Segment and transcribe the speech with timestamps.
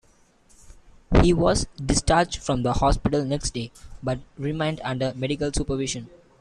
[1.21, 6.09] He was discharged from hospital the next day, but remained under medical supervision.